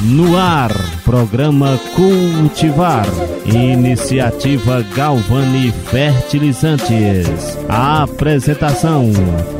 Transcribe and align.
No 0.00 0.38
ar, 0.38 0.72
programa 1.04 1.76
Cultivar. 1.96 3.04
Iniciativa 3.44 4.80
Galvani 4.94 5.72
Fertilizantes. 5.72 7.58
A 7.68 8.04
apresentação: 8.04 9.10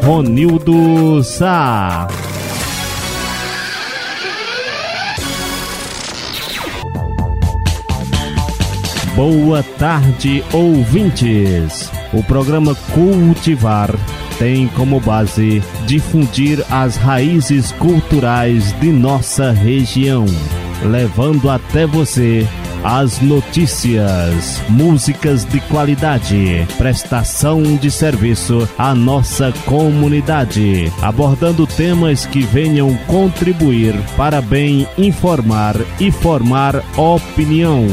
Ronildo 0.04 1.24
Sá. 1.24 2.06
Boa 9.16 9.64
tarde, 9.76 10.44
ouvintes. 10.52 11.90
O 12.12 12.22
programa 12.22 12.76
Cultivar 12.94 13.90
tem 14.38 14.68
como 14.68 15.00
base 15.00 15.62
difundir 15.86 16.64
as 16.70 16.96
raízes 16.96 17.72
culturais 17.72 18.72
de 18.80 18.90
nossa 18.92 19.50
região, 19.50 20.24
levando 20.82 21.50
até 21.50 21.86
você 21.86 22.46
as 22.84 23.20
notícias, 23.20 24.62
músicas 24.68 25.44
de 25.44 25.60
qualidade, 25.62 26.66
prestação 26.76 27.62
de 27.76 27.90
serviço 27.90 28.68
à 28.78 28.94
nossa 28.94 29.52
comunidade, 29.64 30.92
abordando 31.02 31.66
temas 31.66 32.24
que 32.26 32.40
venham 32.40 32.94
contribuir 33.06 33.94
para 34.16 34.40
bem 34.40 34.86
informar 34.96 35.74
e 35.98 36.10
formar 36.10 36.76
opinião. 36.96 37.86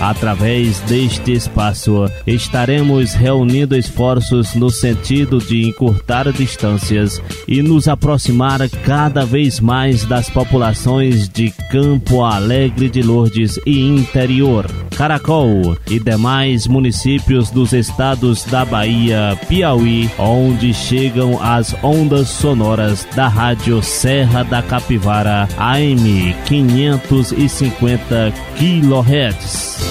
Através 0.00 0.80
deste 0.80 1.32
espaço, 1.32 2.10
estaremos 2.26 3.14
reunindo 3.14 3.76
esforços 3.76 4.54
no 4.54 4.70
sentido 4.70 5.38
de 5.38 5.66
encurtar 5.68 6.30
distâncias 6.32 7.22
e 7.46 7.62
nos 7.62 7.88
aproximar 7.88 8.68
cada 8.84 9.24
vez 9.24 9.60
mais 9.60 10.04
das 10.04 10.28
populações 10.28 11.28
de 11.28 11.50
Campo 11.70 12.22
Alegre 12.22 12.88
de 12.88 13.02
Lourdes 13.02 13.58
e 13.64 13.80
interior, 13.80 14.66
Caracol 14.96 15.76
e 15.88 15.98
demais 15.98 16.66
municípios 16.66 17.50
dos 17.50 17.72
estados 17.72 18.44
da 18.44 18.64
Bahia, 18.64 19.38
Piauí, 19.48 20.10
onde 20.18 20.72
chegam 20.74 21.40
as 21.42 21.74
ondas 21.82 22.28
sonoras 22.28 23.06
da 23.14 23.28
Rádio 23.28 23.82
Serra 23.82 24.42
da 24.42 24.62
Capivara 24.62 25.48
AM 25.58 26.34
550 26.46 28.32
kHz. 28.56 29.83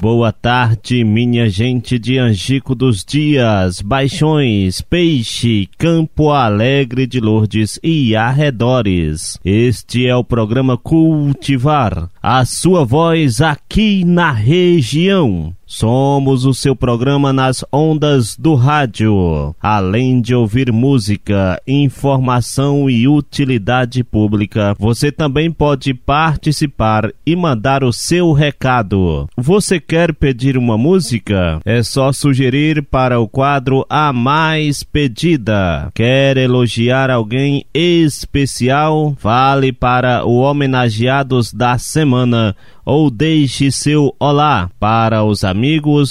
Boa 0.00 0.30
tarde, 0.30 1.02
minha 1.02 1.48
gente 1.48 1.98
de 1.98 2.18
Angico 2.18 2.74
dos 2.74 3.04
Dias, 3.04 3.80
Baixões, 3.80 4.80
Peixe, 4.80 5.68
Campo 5.78 6.30
Alegre 6.30 7.06
de 7.06 7.18
Lourdes 7.18 7.80
e 7.82 8.14
arredores. 8.14 9.38
Este 9.44 10.06
é 10.06 10.14
o 10.14 10.22
programa 10.22 10.76
Cultivar, 10.76 12.08
a 12.22 12.44
sua 12.44 12.84
voz 12.84 13.40
aqui 13.40 14.04
na 14.04 14.30
região. 14.30 15.54
Somos 15.68 16.44
o 16.44 16.54
seu 16.54 16.76
programa 16.76 17.32
nas 17.32 17.64
ondas 17.72 18.36
do 18.36 18.54
rádio. 18.54 19.52
Além 19.60 20.20
de 20.20 20.32
ouvir 20.32 20.70
música, 20.70 21.60
informação 21.66 22.88
e 22.88 23.08
utilidade 23.08 24.04
pública, 24.04 24.76
você 24.78 25.10
também 25.10 25.50
pode 25.50 25.92
participar 25.92 27.10
e 27.26 27.34
mandar 27.34 27.82
o 27.82 27.92
seu 27.92 28.32
recado. 28.32 29.28
Você 29.36 29.80
quer 29.80 30.14
pedir 30.14 30.56
uma 30.56 30.78
música? 30.78 31.60
É 31.64 31.82
só 31.82 32.12
sugerir 32.12 32.84
para 32.84 33.18
o 33.18 33.26
quadro 33.26 33.84
A 33.90 34.12
Mais 34.12 34.84
Pedida. 34.84 35.90
Quer 35.92 36.36
elogiar 36.36 37.10
alguém 37.10 37.66
especial? 37.74 39.16
Fale 39.18 39.72
para 39.72 40.24
o 40.24 40.36
homenageados 40.38 41.52
da 41.52 41.76
semana 41.76 42.54
ou 42.84 43.10
deixe 43.10 43.72
seu 43.72 44.14
olá 44.20 44.70
para 44.78 45.24
os 45.24 45.42
amigos 45.42 45.55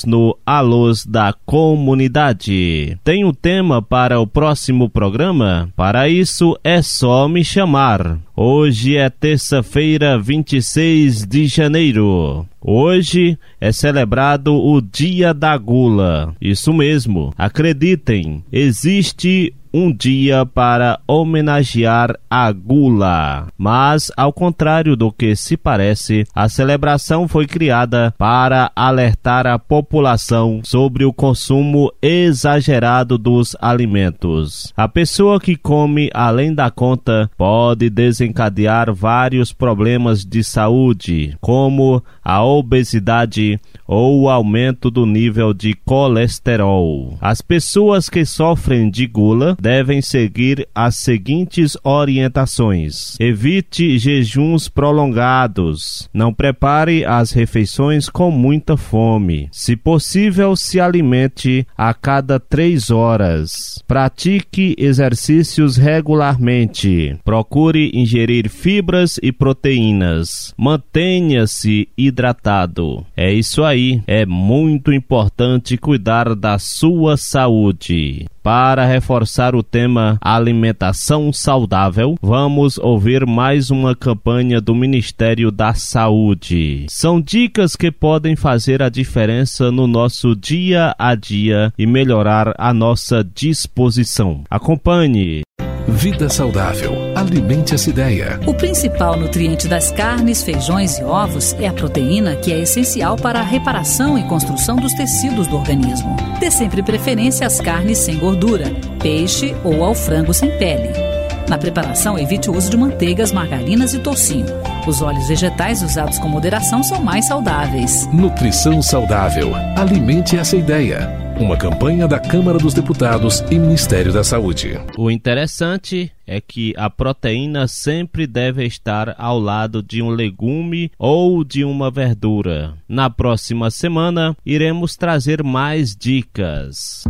no 0.05 0.37
Alôs 0.45 1.05
da 1.05 1.33
Comunidade. 1.45 2.97
Tem 3.03 3.23
um 3.23 3.33
tema 3.33 3.81
para 3.81 4.19
o 4.19 4.27
próximo 4.27 4.89
programa? 4.89 5.69
Para 5.75 6.09
isso 6.09 6.57
é 6.63 6.81
só 6.81 7.27
me 7.27 7.43
chamar. 7.45 8.17
Hoje 8.37 8.97
é 8.97 9.09
terça-feira, 9.09 10.19
26 10.19 11.25
de 11.25 11.47
janeiro. 11.47 12.45
Hoje 12.61 13.39
é 13.61 13.71
celebrado 13.71 14.53
o 14.53 14.81
Dia 14.81 15.33
da 15.33 15.57
Gula. 15.57 16.35
Isso 16.41 16.73
mesmo, 16.73 17.33
acreditem, 17.37 18.43
existe 18.51 19.53
um 19.75 19.91
dia 19.91 20.45
para 20.45 21.01
homenagear 21.05 22.17
a 22.29 22.49
gula. 22.49 23.47
Mas, 23.57 24.09
ao 24.15 24.31
contrário 24.31 24.95
do 24.95 25.11
que 25.11 25.35
se 25.35 25.57
parece, 25.57 26.25
a 26.33 26.47
celebração 26.47 27.27
foi 27.27 27.45
criada 27.45 28.13
para 28.17 28.71
alertar 28.73 29.45
a 29.45 29.59
população 29.59 30.61
sobre 30.63 31.03
o 31.03 31.11
consumo 31.11 31.91
exagerado 32.01 33.17
dos 33.17 33.53
alimentos. 33.59 34.71
A 34.77 34.87
pessoa 34.87 35.41
que 35.41 35.57
come 35.57 36.09
além 36.13 36.53
da 36.55 36.71
conta 36.71 37.29
pode 37.37 37.89
desencadear 38.25 38.93
vários 38.93 39.53
problemas 39.53 40.25
de 40.25 40.43
saúde, 40.43 41.37
como 41.39 42.03
a 42.23 42.43
obesidade 42.43 43.59
ou 43.87 44.21
o 44.21 44.29
aumento 44.29 44.89
do 44.89 45.05
nível 45.05 45.53
de 45.53 45.75
colesterol. 45.85 47.17
As 47.21 47.41
pessoas 47.41 48.09
que 48.09 48.25
sofrem 48.25 48.89
de 48.89 49.05
gula 49.05 49.55
devem 49.61 50.01
seguir 50.01 50.67
as 50.73 50.95
seguintes 50.95 51.77
orientações: 51.83 53.15
evite 53.19 53.97
jejuns 53.99 54.67
prolongados, 54.67 56.09
não 56.13 56.33
prepare 56.33 57.05
as 57.05 57.31
refeições 57.31 58.09
com 58.09 58.31
muita 58.31 58.75
fome. 58.75 59.47
Se 59.51 59.75
possível, 59.75 60.55
se 60.55 60.79
alimente 60.79 61.67
a 61.77 61.93
cada 61.93 62.39
três 62.39 62.89
horas. 62.89 63.83
Pratique 63.87 64.75
exercícios 64.77 65.77
regularmente. 65.77 67.17
Procure 67.23 67.91
ingerir 67.93 68.14
fibras 68.49 69.19
e 69.21 69.31
proteínas. 69.31 70.53
Mantenha-se 70.57 71.89
hidratado. 71.97 73.05
É 73.15 73.33
isso 73.33 73.61
aí. 73.61 74.01
É 74.07 74.25
muito 74.25 74.93
importante 74.93 75.77
cuidar 75.77 76.33
da 76.33 76.57
sua 76.57 77.17
saúde. 77.17 78.25
Para 78.41 78.85
reforçar 78.85 79.53
o 79.55 79.63
tema 79.63 80.17
alimentação 80.21 81.33
saudável, 81.33 82.15
vamos 82.21 82.77
ouvir 82.77 83.25
mais 83.25 83.69
uma 83.69 83.95
campanha 83.95 84.61
do 84.61 84.73
Ministério 84.73 85.51
da 85.51 85.73
Saúde. 85.73 86.85
São 86.87 87.19
dicas 87.19 87.75
que 87.75 87.91
podem 87.91 88.35
fazer 88.35 88.81
a 88.81 88.87
diferença 88.87 89.71
no 89.71 89.87
nosso 89.87 90.35
dia 90.35 90.95
a 90.97 91.15
dia 91.15 91.73
e 91.77 91.85
melhorar 91.85 92.53
a 92.57 92.73
nossa 92.73 93.23
disposição. 93.23 94.43
Acompanhe. 94.49 95.41
Vida 95.87 96.27
saudável. 96.29 96.93
Alimente 97.15 97.75
essa 97.75 97.89
ideia. 97.89 98.39
O 98.45 98.53
principal 98.53 99.15
nutriente 99.15 99.67
das 99.67 99.91
carnes, 99.91 100.41
feijões 100.41 100.97
e 100.97 101.03
ovos 101.03 101.53
é 101.59 101.67
a 101.67 101.73
proteína, 101.73 102.35
que 102.35 102.51
é 102.51 102.59
essencial 102.59 103.15
para 103.15 103.39
a 103.39 103.43
reparação 103.43 104.17
e 104.17 104.23
construção 104.23 104.77
dos 104.77 104.93
tecidos 104.93 105.47
do 105.47 105.55
organismo. 105.55 106.15
Dê 106.39 106.49
sempre 106.49 106.81
preferência 106.81 107.45
às 107.45 107.61
carnes 107.61 107.99
sem 107.99 108.17
gordura, 108.17 108.65
peixe 108.99 109.55
ou 109.63 109.83
ao 109.83 109.93
frango 109.93 110.33
sem 110.33 110.49
pele. 110.57 111.04
Na 111.47 111.57
preparação, 111.57 112.17
evite 112.17 112.49
o 112.49 112.55
uso 112.55 112.69
de 112.69 112.77
manteigas, 112.77 113.31
margarinas 113.31 113.93
e 113.93 113.99
toucinho. 113.99 114.47
Os 114.87 115.01
óleos 115.01 115.27
vegetais 115.27 115.83
usados 115.83 116.17
com 116.17 116.27
moderação 116.27 116.83
são 116.83 117.03
mais 117.03 117.27
saudáveis. 117.27 118.07
Nutrição 118.11 118.81
saudável. 118.81 119.53
Alimente 119.77 120.37
essa 120.37 120.55
ideia. 120.55 121.25
Uma 121.39 121.57
campanha 121.57 122.07
da 122.07 122.17
Câmara 122.17 122.57
dos 122.57 122.73
Deputados 122.73 123.43
e 123.51 123.59
Ministério 123.59 124.13
da 124.13 124.23
Saúde. 124.23 124.79
O 124.97 125.11
interessante 125.11 126.09
é 126.25 126.39
que 126.39 126.73
a 126.77 126.89
proteína 126.89 127.67
sempre 127.67 128.25
deve 128.25 128.65
estar 128.65 129.13
ao 129.17 129.37
lado 129.37 129.83
de 129.83 130.01
um 130.01 130.09
legume 130.09 130.89
ou 130.97 131.43
de 131.43 131.65
uma 131.65 131.91
verdura. 131.91 132.73
Na 132.87 133.09
próxima 133.09 133.69
semana, 133.69 134.35
iremos 134.45 134.95
trazer 134.95 135.43
mais 135.43 135.93
dicas. 135.95 137.03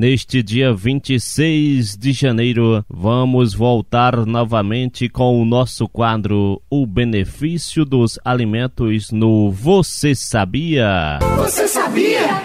Neste 0.00 0.42
dia 0.42 0.72
26 0.72 1.94
de 1.94 2.12
janeiro, 2.12 2.82
vamos 2.88 3.52
voltar 3.52 4.24
novamente 4.24 5.10
com 5.10 5.38
o 5.38 5.44
nosso 5.44 5.86
quadro 5.86 6.58
O 6.70 6.86
Benefício 6.86 7.84
dos 7.84 8.18
Alimentos 8.24 9.10
no 9.10 9.50
Você 9.50 10.14
Sabia? 10.14 11.18
Você 11.36 11.68
sabia? 11.68 12.42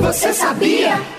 Você 0.00 0.32
sabia? 0.32 1.13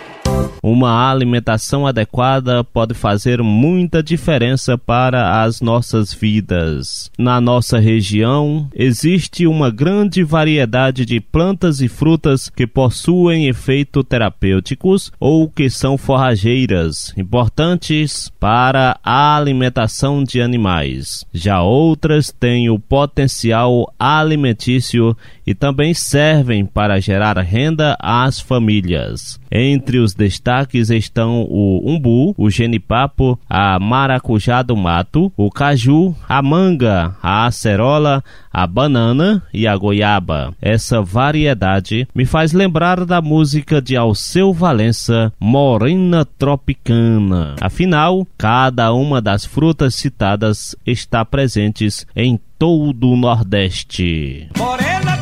Uma 0.62 1.10
alimentação 1.10 1.86
adequada 1.86 2.64
pode 2.64 2.94
fazer 2.94 3.42
muita 3.42 4.02
diferença 4.02 4.78
para 4.78 5.44
as 5.44 5.62
nossas 5.62 6.14
vidas. 6.14 7.12
Na 7.18 7.40
nossa 7.40 7.80
região, 7.80 8.68
existe 8.74 9.46
uma 9.48 9.70
grande 9.70 10.24
variedade 10.24 11.06
de 11.06 11.20
plantas 11.20 11.82
e 11.82 11.88
frutas 11.88 12.50
que 12.50 12.66
possuem 12.66 13.48
efeito 13.48 14.04
terapêuticos 14.04 15.12
ou 15.20 15.50
que 15.50 15.70
são 15.70 15.98
forrageiras, 15.98 17.14
importantes 17.18 18.32
para 18.40 19.00
a 19.04 19.36
alimentação 19.36 20.24
de 20.24 20.42
animais. 20.42 21.26
Já 21.34 21.62
outras 21.62 22.32
têm 22.32 22.70
o 22.70 22.80
potencial 22.80 23.94
alimentício 24.00 25.16
e 25.46 25.54
também 25.54 25.94
servem 25.94 26.66
para 26.66 27.00
gerar 27.00 27.38
renda 27.40 27.96
às 28.00 28.40
famílias. 28.40 29.40
Entre 29.52 30.00
os 30.00 30.14
destaques 30.14 30.90
estão 30.90 31.44
o 31.44 31.82
umbu, 31.86 32.34
o 32.38 32.50
genipapo, 32.50 33.40
a 33.50 33.80
maracujá 33.80 34.62
do 34.62 34.76
mato, 34.76 35.32
o 35.38 35.50
caju, 35.50 36.16
a 36.28 36.42
manga, 36.42 37.16
a 37.22 37.46
acerola, 37.46 38.24
a 38.52 38.66
banana 38.66 39.44
e 39.54 39.68
a 39.68 39.76
goiaba. 39.76 40.54
Essa 40.62 41.02
variedade 41.02 42.08
me 42.14 42.26
faz 42.26 42.52
lembrar 42.52 43.06
da 43.06 43.22
música 43.22 43.82
de 43.82 43.96
Alceu 43.96 44.54
Valença, 44.54 45.32
Morena 45.40 46.26
Tropicana. 46.26 47.56
Afinal, 47.62 48.28
cada 48.38 48.94
uma 48.94 49.22
das 49.22 49.46
frutas 49.46 49.96
citadas 49.96 50.76
está 50.86 51.24
presentes 51.24 52.06
em 52.16 52.40
todo 52.58 53.10
o 53.10 53.18
Nordeste. 53.18 54.50
Morena 54.58 55.18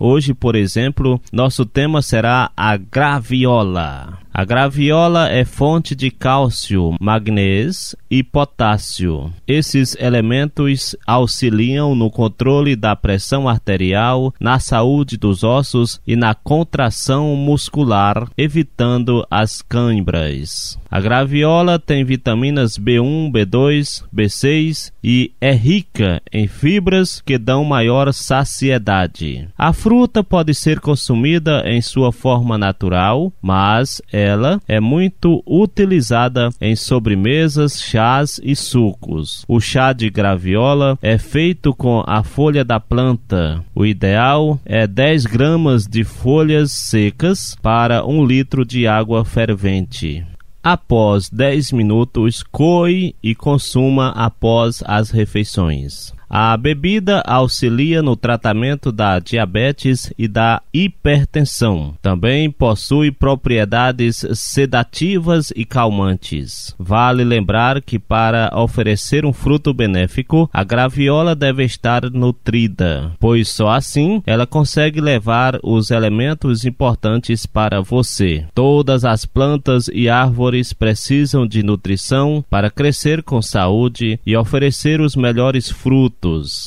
Hoje, 0.00 0.32
por 0.32 0.54
exemplo, 0.54 1.20
nosso 1.32 1.66
tema 1.66 2.02
será 2.02 2.50
a 2.56 2.76
graviola. 2.76 4.18
A 4.38 4.44
graviola 4.44 5.28
é 5.28 5.44
fonte 5.44 5.96
de 5.96 6.12
cálcio, 6.12 6.94
magnésio 7.00 7.98
e 8.08 8.22
potássio. 8.22 9.32
Esses 9.48 9.96
elementos 9.98 10.94
auxiliam 11.04 11.92
no 11.92 12.08
controle 12.08 12.76
da 12.76 12.94
pressão 12.94 13.48
arterial, 13.48 14.32
na 14.38 14.60
saúde 14.60 15.16
dos 15.16 15.42
ossos 15.42 16.00
e 16.06 16.14
na 16.14 16.36
contração 16.36 17.34
muscular, 17.34 18.28
evitando 18.38 19.26
as 19.28 19.60
câimbras. 19.60 20.78
A 20.88 21.00
graviola 21.00 21.78
tem 21.78 22.04
vitaminas 22.04 22.78
B1, 22.78 23.32
B2, 23.32 24.04
B6 24.14 24.92
e 25.02 25.32
é 25.40 25.52
rica 25.52 26.22
em 26.32 26.46
fibras 26.46 27.20
que 27.26 27.36
dão 27.36 27.64
maior 27.64 28.12
saciedade. 28.12 29.48
A 29.58 29.72
fruta 29.72 30.22
pode 30.22 30.54
ser 30.54 30.80
consumida 30.80 31.62
em 31.66 31.82
sua 31.82 32.10
forma 32.10 32.56
natural, 32.56 33.32
mas 33.42 34.00
ela 34.28 34.60
é 34.68 34.78
muito 34.78 35.42
utilizada 35.46 36.50
em 36.60 36.76
sobremesas, 36.76 37.80
chás 37.82 38.40
e 38.42 38.54
sucos. 38.54 39.44
O 39.48 39.60
chá 39.60 39.92
de 39.92 40.10
graviola 40.10 40.98
é 41.02 41.16
feito 41.16 41.74
com 41.74 42.04
a 42.06 42.22
folha 42.22 42.64
da 42.64 42.78
planta. 42.78 43.64
O 43.74 43.86
ideal 43.86 44.60
é 44.64 44.86
10 44.86 45.26
gramas 45.26 45.86
de 45.86 46.04
folhas 46.04 46.72
secas 46.72 47.56
para 47.62 48.04
um 48.04 48.24
litro 48.24 48.64
de 48.64 48.86
água 48.86 49.24
fervente. 49.24 50.24
Após 50.62 51.30
10 51.30 51.72
minutos, 51.72 52.42
coe 52.42 53.14
e 53.22 53.34
consuma 53.34 54.10
após 54.10 54.82
as 54.86 55.10
refeições. 55.10 56.12
A 56.30 56.54
bebida 56.58 57.22
auxilia 57.26 58.02
no 58.02 58.14
tratamento 58.14 58.92
da 58.92 59.18
diabetes 59.18 60.12
e 60.18 60.28
da 60.28 60.60
hipertensão. 60.74 61.94
Também 62.02 62.50
possui 62.50 63.10
propriedades 63.10 64.26
sedativas 64.34 65.50
e 65.56 65.64
calmantes. 65.64 66.74
Vale 66.78 67.24
lembrar 67.24 67.80
que 67.80 67.98
para 67.98 68.50
oferecer 68.54 69.24
um 69.24 69.32
fruto 69.32 69.72
benéfico, 69.72 70.50
a 70.52 70.62
graviola 70.62 71.34
deve 71.34 71.64
estar 71.64 72.10
nutrida, 72.10 73.12
pois 73.18 73.48
só 73.48 73.70
assim 73.70 74.22
ela 74.26 74.46
consegue 74.46 75.00
levar 75.00 75.58
os 75.62 75.90
elementos 75.90 76.66
importantes 76.66 77.46
para 77.46 77.80
você. 77.80 78.44
Todas 78.54 79.04
as 79.04 79.24
plantas 79.24 79.88
e 79.92 80.10
árvores 80.10 80.74
precisam 80.74 81.46
de 81.46 81.62
nutrição 81.62 82.44
para 82.50 82.70
crescer 82.70 83.22
com 83.22 83.40
saúde 83.40 84.20
e 84.26 84.36
oferecer 84.36 85.00
os 85.00 85.16
melhores 85.16 85.70
frutos 85.70 86.17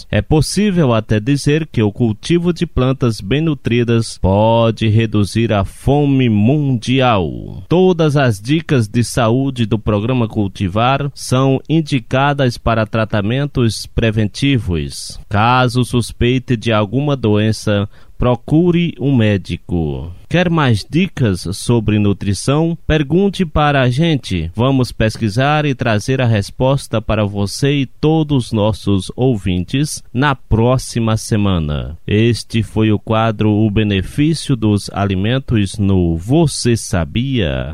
é 0.09 0.21
possível 0.21 0.94
até 0.94 1.19
dizer 1.19 1.68
que 1.68 1.81
o 1.81 1.92
cultivo 1.92 2.53
de 2.53 2.65
plantas 2.65 3.19
bem 3.19 3.42
nutridas 3.42 4.18
pode 4.18 4.88
reduzir 4.88 5.51
a 5.51 5.65
fome 5.65 6.30
mundial. 6.30 7.63
Todas 7.68 8.15
as 8.15 8.39
dicas 8.39 8.88
de 8.88 9.03
saúde 9.03 9.65
do 9.65 9.77
programa 9.77 10.27
Cultivar 10.27 11.12
são 11.13 11.59
indicadas 11.68 12.57
para 12.57 12.86
tratamentos 12.86 13.86
preventivos. 13.86 15.19
Caso 15.27 15.83
suspeite 15.83 16.56
de 16.56 16.71
alguma 16.71 17.15
doença, 17.15 17.89
procure 18.22 18.94
um 19.00 19.16
médico. 19.16 20.14
Quer 20.30 20.48
mais 20.48 20.86
dicas 20.88 21.48
sobre 21.54 21.98
nutrição? 21.98 22.78
Pergunte 22.86 23.44
para 23.44 23.82
a 23.82 23.90
gente. 23.90 24.52
Vamos 24.54 24.92
pesquisar 24.92 25.66
e 25.66 25.74
trazer 25.74 26.22
a 26.22 26.28
resposta 26.28 27.02
para 27.02 27.26
você 27.26 27.72
e 27.78 27.86
todos 27.88 28.46
os 28.46 28.52
nossos 28.52 29.12
ouvintes 29.16 30.04
na 30.14 30.36
próxima 30.36 31.18
semana. 31.18 31.98
Este 32.06 32.62
foi 32.62 32.92
o 32.92 33.00
quadro 33.00 33.50
O 33.50 33.72
Benefício 33.72 34.56
dos 34.56 34.88
Alimentos 34.94 35.80
no 35.80 36.16
Você 36.16 36.78
Sabia? 36.78 37.74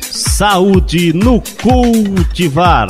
Saúde 0.00 1.12
no 1.12 1.40
cultivar. 1.62 2.88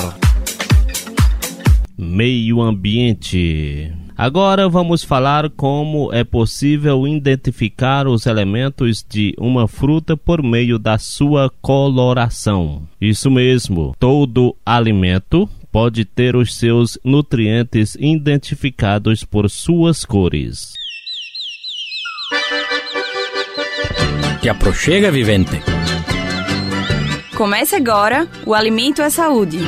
Meio 1.99 2.62
ambiente. 2.62 3.93
Agora 4.18 4.68
vamos 4.68 5.04
falar 5.04 5.48
como 5.48 6.12
é 6.12 6.24
possível 6.24 7.06
identificar 7.06 8.08
os 8.08 8.26
elementos 8.26 9.06
de 9.08 9.32
uma 9.38 9.68
fruta 9.68 10.16
por 10.16 10.42
meio 10.42 10.76
da 10.76 10.98
sua 10.98 11.48
coloração. 11.62 12.82
Isso 13.00 13.30
mesmo, 13.30 13.94
todo 13.96 14.56
alimento 14.66 15.48
pode 15.70 16.04
ter 16.04 16.34
os 16.34 16.56
seus 16.56 16.98
nutrientes 17.04 17.94
identificados 17.94 19.22
por 19.22 19.48
suas 19.48 20.04
cores. 20.04 20.72
Te 24.40 24.48
aproxega, 24.48 25.12
vivente. 25.12 25.62
Comece 27.37 27.76
agora 27.76 28.26
o 28.44 28.52
Alimento 28.52 29.00
é 29.00 29.10
Saúde. 29.10 29.58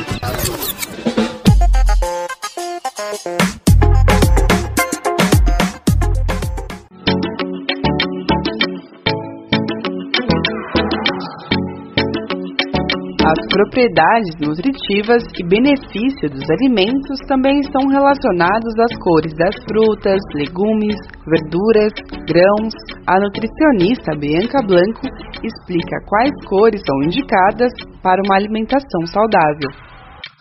Propriedades 13.51 14.31
nutritivas 14.39 15.21
e 15.35 15.43
benefícios 15.43 16.31
dos 16.31 16.47
alimentos 16.55 17.19
também 17.27 17.59
estão 17.59 17.83
relacionados 17.91 18.71
às 18.79 18.95
cores 19.03 19.33
das 19.35 19.55
frutas, 19.67 20.19
legumes, 20.33 20.95
verduras, 21.27 21.91
grãos. 22.23 22.73
A 23.05 23.19
nutricionista 23.19 24.15
Bianca 24.15 24.63
Blanco 24.63 25.03
explica 25.43 25.99
quais 26.07 26.31
cores 26.47 26.79
são 26.79 27.03
indicadas 27.03 27.75
para 28.01 28.23
uma 28.23 28.39
alimentação 28.39 29.03
saudável. 29.11 29.67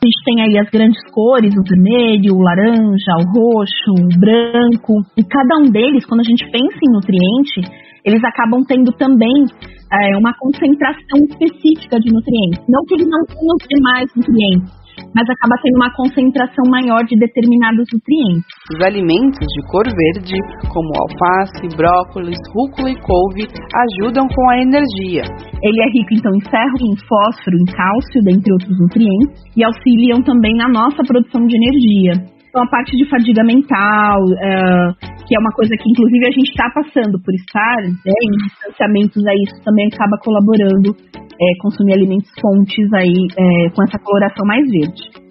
A 0.01 0.07
gente 0.07 0.25
tem 0.25 0.41
aí 0.41 0.57
as 0.57 0.71
grandes 0.71 1.03
cores, 1.13 1.53
o 1.53 1.67
vermelho, 1.67 2.33
o 2.33 2.41
laranja, 2.41 3.13
o 3.21 3.27
roxo, 3.37 3.91
o 4.01 4.09
branco, 4.19 4.95
e 5.19 5.23
cada 5.25 5.61
um 5.61 5.69
deles, 5.69 6.07
quando 6.07 6.21
a 6.21 6.29
gente 6.31 6.47
pensa 6.51 6.79
em 6.79 6.93
nutriente, 6.95 7.90
eles 8.05 8.23
acabam 8.25 8.63
tendo 8.67 8.93
também 8.93 9.45
é, 9.93 10.17
uma 10.17 10.33
concentração 10.39 11.19
específica 11.29 11.99
de 11.99 12.13
nutrientes. 12.13 12.65
Não 12.69 12.85
que 12.87 12.95
eles 12.95 13.09
não 13.09 13.23
tenham 13.27 13.55
os 13.59 13.67
demais 13.69 14.09
nutrientes, 14.17 14.81
mas 15.15 15.27
acaba 15.29 15.55
tendo 15.63 15.77
uma 15.77 15.93
concentração 15.95 16.65
maior 16.71 17.03
de 17.05 17.17
determinados 17.19 17.87
nutrientes. 17.93 18.47
Os 18.75 18.81
alimentos 18.87 19.47
de 19.47 19.61
cor 19.71 19.87
verde, 19.87 20.37
como 20.71 20.91
alface, 21.03 21.67
brócolis, 21.77 22.39
rúcula 22.55 22.91
e 22.91 22.99
couve, 23.03 23.45
ajudam 23.51 24.27
com 24.29 24.45
a 24.51 24.63
energia. 24.63 25.25
Ele 25.63 25.81
é 25.83 25.89
rico 25.93 26.15
então 26.15 26.33
em 26.35 26.45
ferro, 26.47 26.79
em 26.87 26.97
fósforo, 26.97 27.57
em 27.59 27.67
cálcio, 27.67 28.23
dentre 28.25 28.53
outros 28.53 28.77
nutrientes, 28.79 29.43
e 29.57 29.65
auxiliam 29.65 30.23
também 30.23 30.55
na 30.55 30.69
nossa 30.69 31.03
produção 31.03 31.47
de 31.47 31.57
energia. 31.57 32.40
Então, 32.51 32.65
a 32.65 32.67
parte 32.67 32.97
de 32.99 33.09
fadiga 33.09 33.47
mental, 33.47 34.19
uh, 34.19 34.91
que 35.23 35.37
é 35.37 35.39
uma 35.39 35.55
coisa 35.55 35.71
que, 35.71 35.87
inclusive, 35.87 36.27
a 36.27 36.35
gente 36.35 36.51
está 36.51 36.67
passando 36.75 37.15
por 37.23 37.33
estar 37.33 37.79
né, 37.87 38.11
em 38.11 38.31
distanciamentos, 38.43 39.23
aí, 39.23 39.39
isso 39.47 39.63
também 39.63 39.87
acaba 39.87 40.19
colaborando 40.19 40.91
é, 40.91 41.47
consumir 41.63 41.95
alimentos 41.95 42.29
fontes 42.43 42.93
aí 42.93 43.15
é, 43.39 43.71
com 43.71 43.83
essa 43.87 44.03
coloração 44.03 44.45
mais 44.45 44.67
verde. 44.67 45.31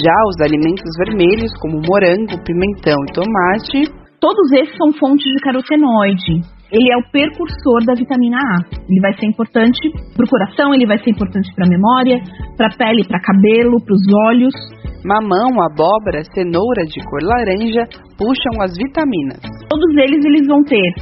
Já 0.00 0.16
os 0.32 0.40
alimentos 0.40 0.88
vermelhos, 1.04 1.52
como 1.60 1.76
morango, 1.84 2.40
pimentão 2.40 2.96
e 3.04 3.12
tomate, 3.12 3.92
todos 4.18 4.52
esses 4.64 4.76
são 4.80 4.92
fontes 4.96 5.28
de 5.28 5.44
carotenoide. 5.44 6.40
Ele 6.72 6.88
é 6.92 6.96
o 6.96 7.10
precursor 7.10 7.84
da 7.84 7.94
vitamina 7.94 8.38
A. 8.38 8.56
Ele 8.88 9.00
vai 9.00 9.12
ser 9.18 9.26
importante 9.26 9.90
para 10.14 10.24
o 10.24 10.28
coração, 10.28 10.72
ele 10.72 10.86
vai 10.86 10.98
ser 10.98 11.10
importante 11.10 11.52
para 11.54 11.66
a 11.66 11.68
memória, 11.68 12.22
para 12.56 12.68
a 12.68 12.76
pele, 12.76 13.04
para 13.06 13.20
cabelo, 13.20 13.82
para 13.84 13.94
os 13.94 14.02
olhos. 14.30 14.54
Mamão, 15.04 15.48
abóbora, 15.64 16.20
cenoura 16.34 16.84
de 16.84 17.00
cor 17.08 17.22
laranja 17.24 17.88
puxam 18.18 18.60
as 18.60 18.76
vitaminas. 18.76 19.40
Todos 19.68 19.90
eles 19.96 20.24
eles 20.24 20.46
vão 20.46 20.62
ter 20.64 20.92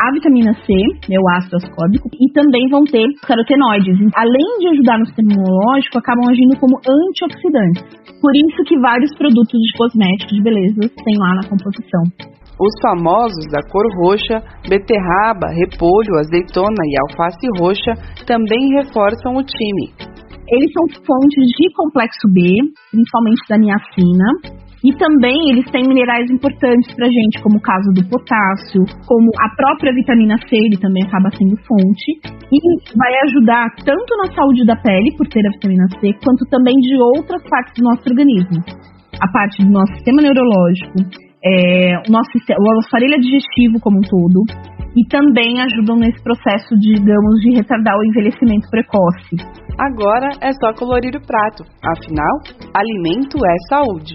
a 0.00 0.10
vitamina 0.14 0.54
C, 0.64 0.72
meu 1.06 1.20
ácido 1.36 1.56
ascórbico, 1.56 2.08
e 2.16 2.32
também 2.32 2.64
vão 2.70 2.82
ter 2.84 3.04
carotenoides. 3.28 4.00
Além 4.16 4.48
de 4.60 4.68
ajudar 4.72 4.98
no 4.98 5.04
sistema 5.04 5.36
imunológico, 5.36 5.98
acabam 5.98 6.24
agindo 6.30 6.56
como 6.56 6.80
antioxidantes. 6.80 7.84
Por 8.22 8.32
isso 8.32 8.64
que 8.64 8.80
vários 8.80 9.12
produtos 9.18 9.60
de 9.60 9.76
cosméticos 9.76 10.32
de 10.32 10.42
beleza 10.42 10.80
têm 11.04 11.16
lá 11.18 11.34
na 11.36 11.44
composição. 11.44 12.32
Os 12.56 12.72
famosos 12.80 13.44
da 13.52 13.60
cor 13.68 13.84
roxa, 14.00 14.40
beterraba, 14.68 15.52
repolho, 15.52 16.16
azeitona 16.20 16.82
e 16.88 16.94
alface 17.04 17.46
roxa 17.58 17.92
também 18.24 18.80
reforçam 18.80 19.36
o 19.36 19.42
time. 19.44 20.11
Eles 20.52 20.68
são 20.76 20.84
fontes 21.00 21.44
de 21.56 21.72
complexo 21.72 22.28
B, 22.28 22.44
principalmente 22.92 23.40
da 23.48 23.56
niacina, 23.56 24.28
e 24.84 24.92
também 24.98 25.48
eles 25.48 25.64
têm 25.72 25.88
minerais 25.88 26.28
importantes 26.28 26.92
para 26.92 27.08
gente, 27.08 27.40
como 27.40 27.56
o 27.56 27.62
caso 27.62 27.88
do 27.94 28.04
potássio, 28.04 28.84
como 29.08 29.30
a 29.40 29.48
própria 29.56 29.94
vitamina 29.94 30.36
C, 30.36 30.52
ele 30.52 30.76
também 30.76 31.06
acaba 31.08 31.30
sendo 31.32 31.56
fonte. 31.64 32.20
E 32.52 32.58
vai 32.92 33.12
ajudar 33.24 33.64
tanto 33.80 34.10
na 34.20 34.28
saúde 34.34 34.66
da 34.66 34.76
pele, 34.76 35.16
por 35.16 35.26
ter 35.28 35.40
a 35.40 35.52
vitamina 35.56 35.88
C, 35.88 36.12
quanto 36.20 36.44
também 36.50 36.74
de 36.74 37.00
outras 37.00 37.40
partes 37.48 37.72
do 37.78 37.88
nosso 37.88 38.04
organismo. 38.04 38.60
A 39.22 39.28
parte 39.32 39.64
do 39.64 39.70
nosso 39.70 39.94
sistema 39.94 40.20
neurológico, 40.20 40.98
é, 41.44 41.98
o 42.06 42.10
nosso 42.10 42.30
o 42.38 42.86
aparelho 42.86 43.20
digestivo 43.20 43.80
como 43.80 43.98
um 43.98 44.02
todo, 44.02 44.44
e 44.96 45.06
também 45.08 45.60
ajudam 45.60 45.96
nesse 45.96 46.22
processo, 46.22 46.76
digamos, 46.78 47.40
de 47.40 47.56
retardar 47.56 47.96
o 47.96 48.04
envelhecimento 48.04 48.68
precoce. 48.70 49.36
Agora 49.78 50.28
é 50.40 50.52
só 50.52 50.72
colorir 50.74 51.16
o 51.16 51.26
prato, 51.26 51.64
afinal, 51.82 52.40
alimento 52.74 53.38
é 53.44 53.56
saúde. 53.68 54.14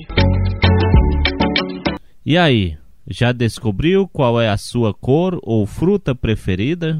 E 2.25 2.37
aí, 2.37 2.77
já 3.09 3.31
descobriu 3.31 4.07
qual 4.07 4.39
é 4.39 4.49
a 4.49 4.57
sua 4.57 4.93
cor 4.93 5.39
ou 5.43 5.65
fruta 5.65 6.13
preferida? 6.13 6.97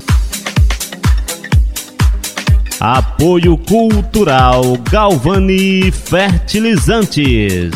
Apoio 2.79 3.57
Cultural 3.57 4.61
Galvani 4.91 5.91
Fertilizantes 5.91 7.71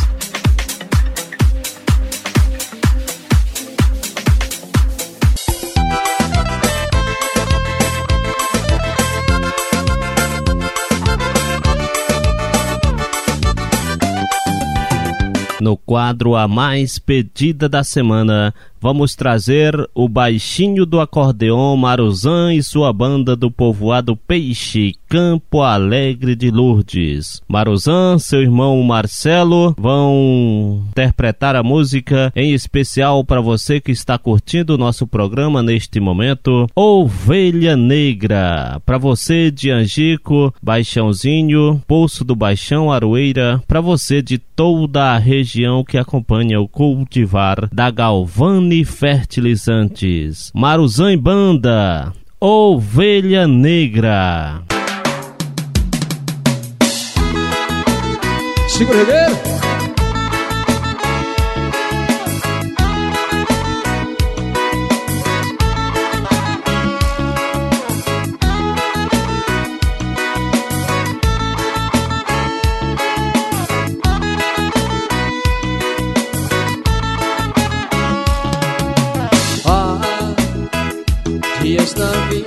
No 15.62 15.78
quadro 15.78 16.36
A 16.36 16.48
Mais 16.48 16.98
Pedida 16.98 17.70
da 17.70 17.84
Semana, 17.84 18.52
vamos 18.82 19.16
trazer 19.16 19.76
o 19.94 20.10
baixinho 20.10 20.88
do 20.88 21.00
acordeon 21.00 21.78
Maruzan 21.78 22.52
e 22.56 22.64
sua 22.64 22.92
banda 22.92 23.36
do 23.36 23.52
povoado 23.52 24.16
Peixe, 24.16 24.96
Campo 25.08 25.62
Alegre 25.62 26.36
de 26.36 26.50
Lourdes. 26.50 27.44
Maruzan, 27.48 28.18
seu 28.18 28.42
irmão 28.42 28.82
Marcelo 28.82 29.76
vão 29.78 30.84
interpretar 30.90 31.56
a 31.56 31.62
música 31.62 32.34
em 32.36 32.54
especial 32.54 33.24
para 33.24 33.40
você 33.40 33.80
que 33.80 33.92
está 33.92 34.18
curtindo 34.18 34.74
o 34.74 34.78
nosso 34.78 35.06
programa 35.06 35.62
neste 35.62 36.00
momento. 36.00 36.68
Ovelha 36.76 37.78
Negra, 37.78 38.82
para 38.84 38.98
você 38.98 39.52
de 39.52 39.70
Angico, 39.70 40.52
Baixãozinho, 40.62 41.82
Poço 41.88 42.26
do 42.26 42.36
Baixão, 42.36 42.92
Aroeira, 42.92 43.62
para 43.68 43.80
você 43.80 44.24
de 44.24 44.40
toda 44.40 45.12
a 45.12 45.18
região 45.20 45.84
que 45.84 45.98
acompanha 45.98 46.60
o 46.60 46.68
cultivar 46.68 47.70
da 47.72 47.92
Galvani 47.92 48.71
Fertilizantes. 48.86 50.52
Maruzan 50.54 51.12
e 51.12 51.18
Banda. 51.18 52.14
Ovelha 52.40 53.46
Negra. 53.46 54.64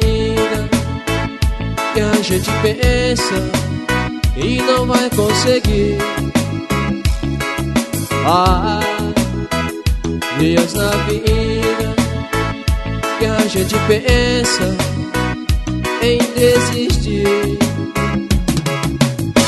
Segura, 0.01 0.69
regueiro. 1.95 2.23
gente 2.23 2.51
pensa 2.63 3.51
e 4.37 4.57
não 4.63 4.87
vai 4.87 5.11
conseguir. 5.11 5.99
Há 8.27 8.81
dias 10.39 10.75
na 10.75 10.91
vida 11.07 11.95
que 13.19 13.27
a 13.27 13.47
gente 13.47 13.75
pensa 13.87 14.77
em 16.03 16.19
desistir. 16.35 17.59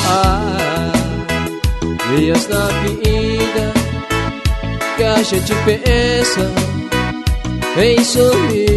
Há 0.06 0.92
dias 2.16 2.48
na 2.48 2.66
vida 2.66 3.72
que 4.96 5.02
a 5.02 5.22
gente 5.22 5.52
pensa 5.64 6.52
em 7.78 8.04
sumir. 8.04 8.75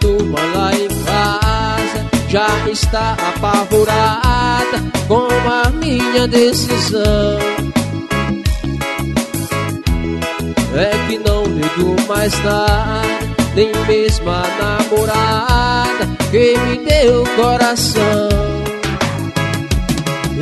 Turma 0.00 0.38
lá 0.54 0.72
em 0.72 0.88
casa 1.04 2.06
já 2.28 2.68
está 2.70 3.16
apavorada 3.34 4.82
com 5.06 5.28
a 5.50 5.70
minha 5.70 6.28
decisão. 6.28 7.38
É 10.74 10.90
que 11.08 11.18
não 11.18 11.44
ligo 11.44 11.96
mais 12.06 12.32
nada, 12.44 13.02
nem 13.54 13.72
mesmo 13.86 14.30
a 14.30 14.44
namorada 14.60 16.06
que 16.30 16.56
me 16.58 16.78
deu 16.84 17.24
coração. 17.34 18.28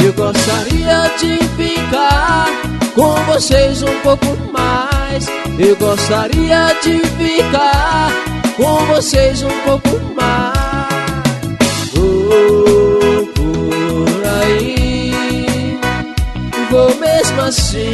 Eu 0.05 0.13
gostaria 0.13 1.11
de 1.19 1.39
ficar 1.57 2.49
com 2.95 3.15
vocês 3.33 3.83
um 3.83 4.01
pouco 4.01 4.27
mais. 4.53 5.27
Eu 5.59 5.77
gostaria 5.77 6.75
de 6.83 6.99
ficar 7.17 8.36
com 8.57 8.87
vocês 8.87 9.43
um 9.43 9.61
pouco 9.61 10.01
mais. 10.15 10.57
Vou 11.93 13.27
por 13.27 14.27
aí, 14.43 15.79
vou 16.71 16.95
mesmo 16.97 17.43
assim, 17.43 17.93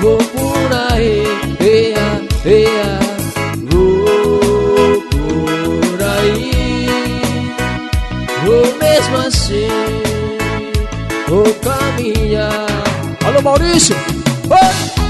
vou 0.00 0.18
por 0.18 0.92
aí, 0.92 1.24
eia, 1.60 2.22
eia, 2.44 2.98
vou 3.70 5.02
por 5.10 6.02
aí, 6.02 6.50
vou 8.44 8.76
mesmo 8.78 9.16
assim, 9.18 9.68
vou 11.28 11.44
caminhar. 11.62 12.66
Alô 13.24 13.42
Maurício! 13.42 13.96
Oi! 14.50 15.05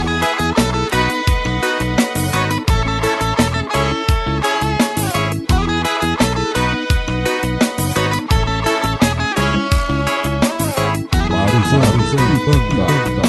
Banda. 12.47 13.23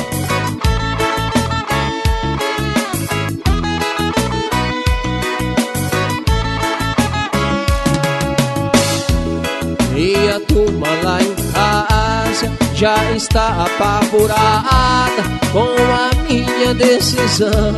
E 9.96 10.30
a 10.30 10.40
turma 10.42 10.88
lá 11.04 11.20
em 11.20 11.34
casa 11.52 12.52
já 12.76 13.12
está 13.14 13.66
apavorada 13.66 15.24
com 15.52 15.66
a 15.66 16.12
minha 16.28 16.76
decisão. 16.76 17.74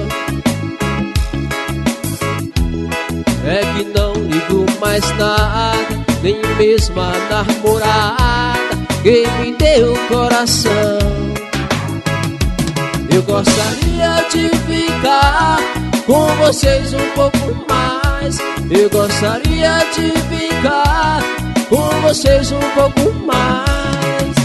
É 3.46 3.62
que 3.78 3.86
não 3.98 4.12
ligo 4.14 4.66
mais 4.82 5.10
nada, 5.18 6.06
nem 6.22 6.42
mesmo 6.58 7.00
a 7.00 7.14
namorada 7.30 8.78
que 9.02 9.26
me 9.40 9.54
deu 9.54 9.98
coração. 10.10 10.99
Eu 13.20 13.24
gostaria 13.24 14.24
de 14.32 14.50
ficar 14.60 15.60
com 16.06 16.26
vocês 16.38 16.94
um 16.94 17.10
pouco 17.16 17.66
mais. 17.68 18.40
Eu 18.72 18.90
gostaria 18.90 19.80
de 19.94 20.12
ficar 20.30 21.20
com 21.68 22.02
vocês 22.02 22.50
um 22.54 22.62
pouco 22.74 23.14
mais. 23.26 24.36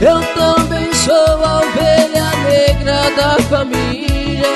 Eu 0.00 0.20
também 0.36 0.92
sou 0.92 1.44
a 1.44 1.58
ovelha 1.58 2.30
negra 2.48 3.10
da 3.16 3.42
família. 3.48 4.46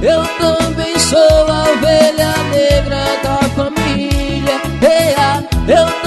Eu 0.00 0.24
também 0.38 0.96
sou 0.96 1.18
a 1.18 1.72
ovelha 1.72 2.34
negra 2.52 3.16
da 3.24 3.48
família. 3.56 4.60
Eia, 4.80 5.44
eu 5.66 5.97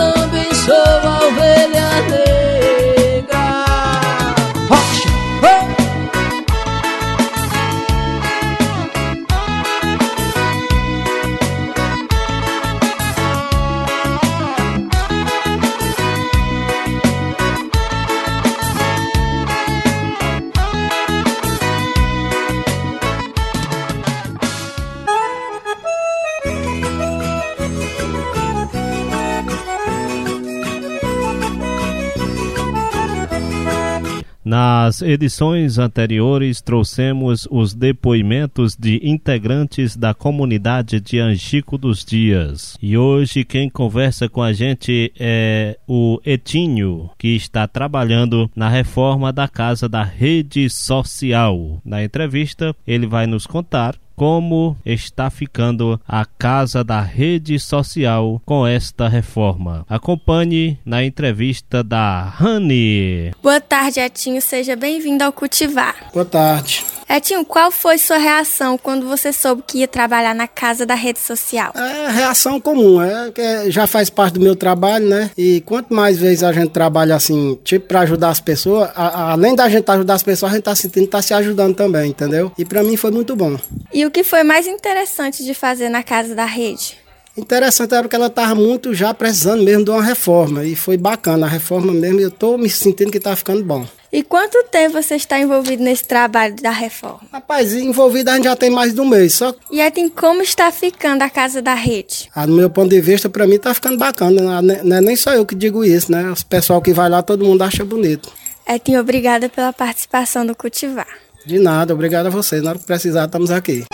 Nas 34.81 34.99
edições 35.03 35.77
anteriores, 35.77 36.59
trouxemos 36.59 37.47
os 37.51 37.71
depoimentos 37.71 38.75
de 38.75 38.99
integrantes 39.03 39.95
da 39.95 40.11
comunidade 40.11 40.99
de 40.99 41.19
Angico 41.19 41.77
dos 41.77 42.03
Dias. 42.03 42.75
E 42.81 42.97
hoje 42.97 43.45
quem 43.45 43.69
conversa 43.69 44.27
com 44.27 44.41
a 44.41 44.51
gente 44.51 45.13
é 45.19 45.77
o 45.87 46.19
Etinho, 46.25 47.11
que 47.15 47.35
está 47.35 47.67
trabalhando 47.67 48.49
na 48.55 48.69
reforma 48.69 49.31
da 49.31 49.47
casa 49.47 49.87
da 49.87 50.01
rede 50.01 50.67
social. 50.67 51.79
Na 51.85 52.03
entrevista, 52.03 52.75
ele 52.87 53.05
vai 53.05 53.27
nos 53.27 53.45
contar 53.45 53.95
como 54.21 54.77
está 54.85 55.31
ficando 55.31 55.99
a 56.07 56.23
casa 56.23 56.83
da 56.83 57.01
rede 57.01 57.57
social 57.59 58.39
com 58.45 58.67
esta 58.67 59.07
reforma. 59.07 59.83
Acompanhe 59.89 60.77
na 60.85 61.03
entrevista 61.03 61.83
da 61.83 62.21
Rani. 62.25 63.31
Boa 63.41 63.59
tarde, 63.59 63.99
Etinho. 63.99 64.39
Seja 64.39 64.75
bem-vindo 64.75 65.23
ao 65.23 65.33
Cultivar. 65.33 65.95
Boa 66.13 66.23
tarde. 66.23 66.90
Etinho, 67.11 67.43
qual 67.43 67.69
foi 67.69 67.97
sua 67.97 68.17
reação 68.17 68.77
quando 68.77 69.05
você 69.05 69.33
soube 69.33 69.63
que 69.67 69.79
ia 69.79 69.87
trabalhar 69.87 70.33
na 70.33 70.47
casa 70.47 70.85
da 70.85 70.95
rede 70.95 71.19
social? 71.19 71.73
É 71.75 72.09
reação 72.09 72.57
comum, 72.57 73.01
é 73.01 73.29
que 73.31 73.69
já 73.69 73.85
faz 73.85 74.09
parte 74.09 74.35
do 74.35 74.39
meu 74.39 74.55
trabalho, 74.55 75.09
né? 75.09 75.29
E 75.37 75.59
quanto 75.65 75.93
mais 75.93 76.17
vezes 76.17 76.41
a 76.41 76.53
gente 76.53 76.69
trabalha 76.69 77.13
assim, 77.13 77.59
tipo 77.65 77.85
para 77.87 77.99
ajudar 78.01 78.29
as 78.29 78.39
pessoas, 78.39 78.89
a, 78.95 79.07
a, 79.07 79.31
além 79.33 79.53
da 79.53 79.67
gente 79.67 79.91
ajudar 79.91 80.13
as 80.13 80.23
pessoas, 80.23 80.53
a 80.53 80.55
gente 80.55 80.63
tá 80.63 80.73
sentindo 80.73 81.05
tá 81.07 81.21
se 81.21 81.33
ajudando 81.33 81.75
também, 81.75 82.11
entendeu? 82.11 82.49
E 82.57 82.63
para 82.63 82.81
mim 82.81 82.95
foi 82.95 83.11
muito 83.11 83.35
bom. 83.35 83.57
E 83.91 84.05
o 84.05 84.11
que 84.11 84.23
foi 84.23 84.43
mais 84.43 84.65
interessante 84.65 85.43
de 85.43 85.53
fazer 85.53 85.89
na 85.89 86.03
casa 86.03 86.33
da 86.33 86.45
rede? 86.45 86.97
Interessante 87.35 87.93
era 87.93 88.07
que 88.07 88.15
ela 88.15 88.27
estava 88.27 88.55
muito 88.55 88.93
já 88.93 89.13
precisando 89.13 89.63
mesmo 89.63 89.83
de 89.83 89.91
uma 89.91 90.01
reforma 90.03 90.63
e 90.63 90.77
foi 90.77 90.95
bacana 90.95 91.45
a 91.45 91.49
reforma 91.49 91.91
mesmo. 91.91 92.21
Eu 92.21 92.31
tô 92.31 92.57
me 92.57 92.69
sentindo 92.69 93.11
que 93.11 93.19
tá 93.19 93.35
ficando 93.35 93.63
bom. 93.65 93.85
E 94.11 94.23
quanto 94.23 94.61
tempo 94.69 95.01
você 95.01 95.15
está 95.15 95.39
envolvido 95.39 95.81
nesse 95.81 96.03
trabalho 96.03 96.53
da 96.61 96.69
reforma? 96.69 97.21
Rapaz, 97.31 97.73
envolvido 97.73 98.29
a 98.29 98.35
gente 98.35 98.43
já 98.43 98.55
tem 98.57 98.69
mais 98.69 98.93
de 98.93 98.99
um 98.99 99.07
mês, 99.07 99.35
só. 99.35 99.55
E 99.71 99.79
Etin, 99.79 100.09
como 100.09 100.41
está 100.41 100.69
ficando 100.69 101.21
a 101.21 101.29
casa 101.29 101.61
da 101.61 101.73
rede? 101.73 102.29
Ah, 102.35 102.45
no 102.45 102.55
meu 102.55 102.69
ponto 102.69 102.89
de 102.89 102.99
vista, 102.99 103.29
para 103.29 103.47
mim 103.47 103.57
tá 103.57 103.73
ficando 103.73 103.97
bacana. 103.97 104.61
Não 104.61 104.95
é 104.97 105.01
nem 105.01 105.15
só 105.15 105.33
eu 105.33 105.45
que 105.45 105.55
digo 105.55 105.85
isso, 105.85 106.11
né? 106.11 106.29
O 106.29 106.45
pessoal 106.45 106.81
que 106.81 106.91
vai 106.93 107.09
lá, 107.09 107.21
todo 107.23 107.45
mundo 107.45 107.61
acha 107.61 107.85
bonito. 107.85 108.29
Etin, 108.67 108.97
obrigada 108.97 109.47
pela 109.47 109.71
participação 109.71 110.45
do 110.45 110.53
Cultivar. 110.53 111.07
De 111.45 111.57
nada, 111.57 111.93
obrigado 111.93 112.25
a 112.27 112.29
vocês. 112.29 112.61
Na 112.61 112.71
hora 112.71 112.79
que 112.79 112.85
precisar, 112.85 113.25
estamos 113.25 113.49
aqui. 113.49 113.85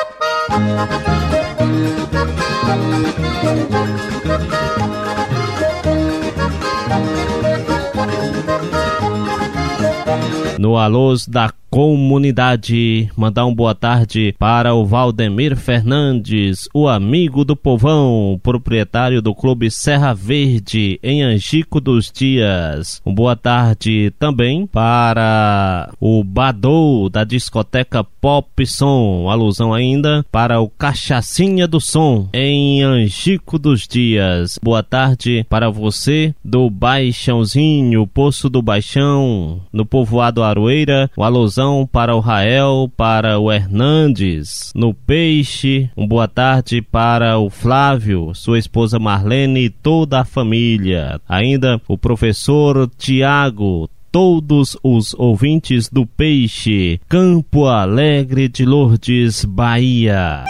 No 10.67 10.77
Alôs 10.77 11.29
da 11.29 11.53
comunidade. 11.71 13.11
Mandar 13.17 13.47
um 13.47 13.55
boa 13.55 13.75
tarde 13.75 14.35
para 14.39 14.75
o 14.75 14.85
Valdemir 14.85 15.57
Fernandes, 15.57 16.69
o 16.73 16.89
amigo 16.89 17.45
do 17.45 17.57
povão, 17.57 18.41
proprietário 18.43 19.21
do 19.21 19.35
Clube 19.35 19.71
Serra 19.71 20.15
Verde, 20.15 20.99
em 21.03 21.23
Angico 21.23 21.81
dos 21.81 22.11
Dias. 22.11 23.03
Um 23.05 23.15
boa 23.15 23.37
tarde 23.37 24.13
também 24.19 24.67
para 24.67 25.93
o 26.01 26.23
Badou, 26.25 27.09
da 27.09 27.25
discoteca 27.25 28.05
Pop 28.05 28.67
Som, 28.67 29.29
alusão 29.29 29.75
ainda 29.75 30.25
para 30.31 30.61
o 30.61 30.69
Cachacinha 30.69 31.67
do 31.67 31.81
Som, 31.81 32.29
em 32.33 32.83
Angico 32.83 33.59
dos 33.59 33.87
Dias. 33.87 34.59
Boa 34.63 34.83
tarde 34.83 35.45
para 35.49 35.71
você 35.71 36.35
do 36.45 36.71
Baixãozinho, 36.71 38.07
Poço 38.07 38.49
do 38.49 38.63
Baixão, 38.63 39.61
no 39.73 39.85
povoado 39.85 40.43
Aroeira. 40.43 41.11
Um 41.17 41.23
alusão 41.23 41.56
para 41.91 42.15
o 42.15 42.21
Rael, 42.21 42.91
para 42.95 43.39
o 43.39 43.51
Hernandes, 43.51 44.73
no 44.75 44.93
Peixe, 44.93 45.91
um 45.97 46.07
boa 46.07 46.29
tarde 46.29 46.83
para 46.83 47.39
o 47.39 47.49
Flávio, 47.49 48.35
sua 48.35 48.59
esposa 48.59 48.99
Marlene 48.99 49.65
e 49.65 49.71
toda 49.71 50.21
a 50.21 50.25
família. 50.25 51.19
Ainda 51.27 51.81
o 51.89 51.97
professor 51.97 52.91
Tiago, 52.99 53.89
todos 54.13 54.77
os 54.83 55.15
ouvintes 55.15 55.89
do 55.89 56.05
Peixe, 56.05 57.01
Campo 57.09 57.65
Alegre 57.65 58.49
de 58.51 58.67
Lourdes, 58.67 59.43
Bahia. 59.43 60.45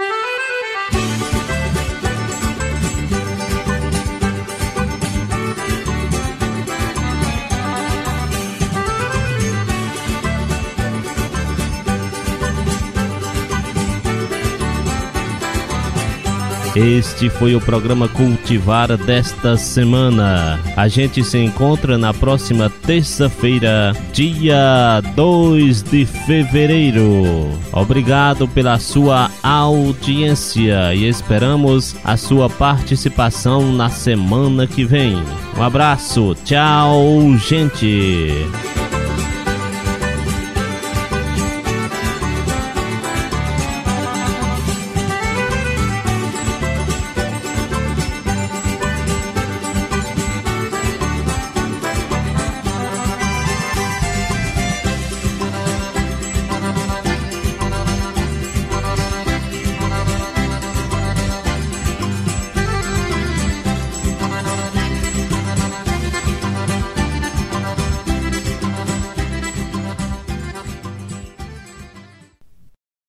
Este 16.75 17.29
foi 17.29 17.55
o 17.55 17.61
programa 17.61 18.09
Cultivar 18.09 18.97
desta 18.97 19.55
semana. 19.55 20.59
A 20.75 20.89
gente 20.89 21.23
se 21.23 21.37
encontra 21.37 21.97
na 21.97 22.13
próxima 22.13 22.69
terça-feira, 22.69 23.93
dia 24.11 25.01
2 25.15 25.83
de 25.83 26.05
fevereiro. 26.05 27.49
Obrigado 27.71 28.45
pela 28.45 28.77
sua 28.77 29.31
audiência 29.41 30.93
e 30.93 31.07
esperamos 31.07 31.95
a 32.03 32.17
sua 32.17 32.49
participação 32.49 33.71
na 33.71 33.89
semana 33.89 34.67
que 34.67 34.83
vem. 34.83 35.23
Um 35.57 35.63
abraço, 35.63 36.35
tchau, 36.43 37.37
gente. 37.37 38.33